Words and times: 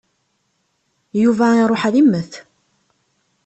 Yuba 1.21 1.47
iṛuḥ 1.61 1.81
ad 1.87 1.95
immet. 2.01 2.33